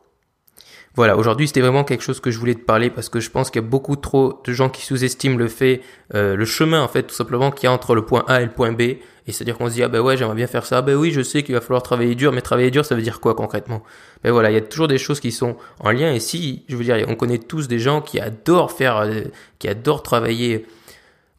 Voilà, 0.99 1.17
aujourd'hui 1.17 1.47
c'était 1.47 1.61
vraiment 1.61 1.85
quelque 1.85 2.03
chose 2.03 2.19
que 2.19 2.33
je 2.33 2.41
voulais 2.41 2.57
te 2.57 2.65
parler 2.65 2.91
parce 2.91 3.09
que 3.09 3.21
je 3.21 3.31
pense 3.31 3.53
qu'il 3.53 3.63
y 3.63 3.65
a 3.65 3.69
beaucoup 3.69 3.95
trop 3.95 4.43
de 4.45 4.53
gens 4.53 4.69
qui 4.69 4.85
sous-estiment 4.85 5.37
le 5.37 5.47
fait, 5.47 5.81
euh, 6.17 6.35
le 6.35 6.45
chemin 6.45 6.83
en 6.83 6.89
fait 6.89 7.05
tout 7.05 7.15
simplement 7.15 7.53
qui 7.53 7.67
y 7.67 7.69
a 7.69 7.73
entre 7.73 7.95
le 7.95 8.05
point 8.05 8.25
A 8.27 8.43
et 8.43 8.45
le 8.45 8.51
point 8.51 8.73
B. 8.73 8.81
Et 8.81 8.99
c'est-à-dire 9.29 9.57
qu'on 9.57 9.69
se 9.69 9.75
dit 9.75 9.83
ah 9.85 9.87
ben 9.87 10.01
ouais 10.01 10.17
j'aimerais 10.17 10.35
bien 10.35 10.49
faire 10.49 10.67
ça, 10.67 10.83
ben 10.83 10.97
oui 10.97 11.13
je 11.13 11.21
sais 11.21 11.45
qu'il 11.45 11.55
va 11.55 11.61
falloir 11.61 11.85
travailler 11.85 12.17
dur, 12.17 12.33
mais 12.33 12.41
travailler 12.41 12.73
dur 12.73 12.85
ça 12.85 12.97
veut 12.97 13.03
dire 13.03 13.21
quoi 13.21 13.37
concrètement? 13.37 13.85
Ben 14.25 14.33
voilà, 14.33 14.51
il 14.51 14.55
y 14.55 14.57
a 14.57 14.61
toujours 14.61 14.89
des 14.89 14.99
choses 14.99 15.21
qui 15.21 15.31
sont 15.31 15.57
en 15.79 15.93
lien. 15.93 16.13
Et 16.13 16.19
si, 16.19 16.65
je 16.69 16.75
veux 16.75 16.83
dire, 16.83 16.97
on 17.07 17.15
connaît 17.15 17.39
tous 17.39 17.69
des 17.69 17.79
gens 17.79 18.01
qui 18.01 18.19
adorent 18.19 18.73
faire, 18.73 18.97
euh, 18.97 19.21
qui 19.61 19.69
adorent 19.69 20.03
travailler 20.03 20.67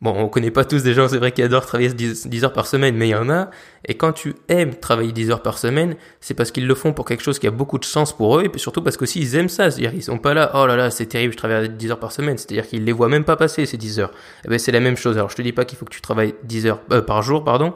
Bon, 0.01 0.11
on 0.17 0.29
connaît 0.29 0.51
pas 0.51 0.63
tous 0.63 0.81
des 0.81 0.93
gens, 0.93 1.09
c'est 1.09 1.17
vrai, 1.17 1.33
qui 1.33 1.43
adorent 1.43 1.65
travailler 1.65 1.89
10, 1.89 2.43
heures 2.45 2.53
par 2.53 2.67
semaine, 2.67 2.95
mais 2.95 3.09
il 3.09 3.11
y 3.11 3.15
en 3.15 3.29
a. 3.29 3.49
Et 3.85 3.95
quand 3.95 4.13
tu 4.13 4.33
aimes 4.47 4.73
travailler 4.73 5.11
10 5.11 5.31
heures 5.31 5.41
par 5.41 5.57
semaine, 5.57 5.95
c'est 6.21 6.33
parce 6.33 6.51
qu'ils 6.51 6.67
le 6.67 6.75
font 6.75 6.93
pour 6.93 7.03
quelque 7.03 7.21
chose 7.21 7.37
qui 7.37 7.47
a 7.47 7.51
beaucoup 7.51 7.77
de 7.77 7.83
sens 7.83 8.15
pour 8.15 8.39
eux, 8.39 8.45
et 8.45 8.57
surtout 8.57 8.81
parce 8.81 8.95
qu'aussi 8.95 9.19
ils 9.19 9.35
aiment 9.35 9.49
ça. 9.49 9.69
C'est-à-dire, 9.69 9.93
ils 9.93 10.03
sont 10.03 10.17
pas 10.17 10.33
là, 10.33 10.51
oh 10.53 10.65
là 10.65 10.77
là, 10.77 10.89
c'est 10.89 11.07
terrible, 11.07 11.33
je 11.33 11.37
travaille 11.37 11.67
10 11.67 11.91
heures 11.91 11.99
par 11.99 12.13
semaine. 12.13 12.37
C'est-à-dire 12.37 12.65
qu'ils 12.65 12.85
les 12.85 12.93
voient 12.93 13.09
même 13.09 13.25
pas 13.25 13.35
passer, 13.35 13.65
ces 13.65 13.75
10 13.75 13.99
heures. 13.99 14.11
Eh 14.45 14.47
ben, 14.47 14.57
c'est 14.57 14.71
la 14.71 14.79
même 14.79 14.95
chose. 14.95 15.17
Alors, 15.17 15.29
je 15.29 15.35
te 15.35 15.41
dis 15.41 15.51
pas 15.51 15.65
qu'il 15.65 15.77
faut 15.77 15.83
que 15.83 15.93
tu 15.93 16.01
travailles 16.01 16.33
10 16.43 16.67
heures 16.67 16.81
euh, 16.91 17.01
par 17.01 17.21
jour, 17.21 17.43
pardon, 17.43 17.73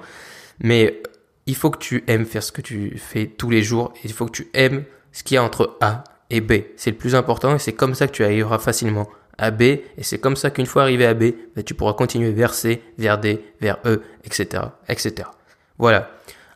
mais 0.62 1.04
il 1.46 1.56
faut 1.56 1.72
que 1.72 1.80
tu 1.80 2.06
aimes 2.08 2.26
faire 2.26 2.44
ce 2.44 2.54
que 2.54 2.62
tu 2.62 2.98
fais 2.98 3.26
tous 3.26 3.50
les 3.50 3.64
jours, 3.64 3.92
et 3.98 4.08
il 4.08 4.14
faut 4.14 4.26
que 4.28 4.32
tu 4.32 4.48
aimes 4.54 4.86
ce 5.12 5.24
qu'il 5.24 5.36
y 5.36 5.38
a 5.38 5.44
entre 5.44 5.76
A 5.82 6.06
et 6.30 6.40
B. 6.40 6.54
C'est 6.78 6.92
le 6.92 6.98
plus 6.98 7.16
important, 7.16 7.56
et 7.56 7.60
c'est 7.60 7.74
comme 7.74 7.96
ça 7.96 8.08
que 8.08 8.14
tu 8.14 8.24
arriveras 8.24 8.60
facilement 8.60 9.10
à 9.38 9.52
B, 9.52 9.62
et 9.62 9.84
c'est 10.02 10.20
comme 10.20 10.36
ça 10.36 10.52
qu'une 10.52 10.66
fois 10.66 10.84
arrivé 10.84 11.06
à 11.06 11.14
B, 11.14 11.34
ben, 11.56 11.64
tu 11.64 11.74
pourras 11.74 11.94
continuer 11.94 12.32
vers 12.32 12.54
C, 12.54 12.82
vers 12.98 13.18
D, 13.18 13.44
vers 13.62 13.78
E, 13.86 14.02
etc., 14.24 14.64
etc. 14.88 15.30
Voilà. 15.78 16.10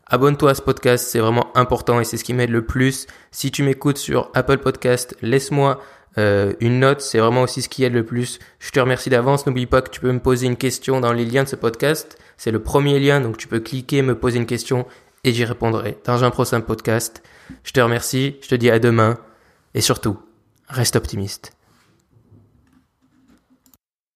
Abonne-toi 0.09 0.51
à 0.51 0.55
ce 0.55 0.61
podcast, 0.61 1.07
c'est 1.09 1.19
vraiment 1.19 1.55
important 1.57 1.99
et 1.99 2.05
c'est 2.05 2.15
ce 2.15 2.23
qui 2.23 2.33
m'aide 2.33 2.49
le 2.49 2.65
plus. 2.65 3.07
Si 3.31 3.51
tu 3.51 3.63
m'écoutes 3.63 3.97
sur 3.97 4.31
Apple 4.33 4.59
Podcast, 4.59 5.17
laisse-moi 5.21 5.81
euh, 6.17 6.53
une 6.61 6.79
note, 6.79 7.01
c'est 7.01 7.19
vraiment 7.19 7.41
aussi 7.41 7.61
ce 7.61 7.69
qui 7.69 7.83
aide 7.83 7.93
le 7.93 8.05
plus. 8.05 8.39
Je 8.59 8.71
te 8.71 8.79
remercie 8.79 9.09
d'avance. 9.09 9.45
N'oublie 9.45 9.65
pas 9.65 9.81
que 9.81 9.89
tu 9.89 9.99
peux 9.99 10.11
me 10.11 10.19
poser 10.19 10.47
une 10.47 10.55
question 10.55 11.01
dans 11.01 11.11
les 11.11 11.25
liens 11.25 11.43
de 11.43 11.49
ce 11.49 11.55
podcast. 11.55 12.17
C'est 12.37 12.51
le 12.51 12.61
premier 12.61 12.99
lien, 12.99 13.19
donc 13.19 13.37
tu 13.37 13.47
peux 13.47 13.59
cliquer, 13.59 14.01
me 14.01 14.17
poser 14.17 14.37
une 14.37 14.45
question 14.45 14.85
et 15.23 15.33
j'y 15.33 15.45
répondrai 15.45 15.97
dans 16.05 16.23
un 16.23 16.29
prochain 16.29 16.61
podcast. 16.61 17.21
Je 17.63 17.71
te 17.71 17.79
remercie, 17.79 18.37
je 18.41 18.47
te 18.47 18.55
dis 18.55 18.71
à 18.71 18.79
demain 18.79 19.17
et 19.73 19.81
surtout, 19.81 20.17
reste 20.69 20.95
optimiste. 20.95 21.56